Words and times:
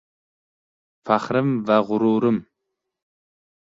Faxrim 1.11 1.53
va 1.71 1.79
g‘ururim 1.87 2.43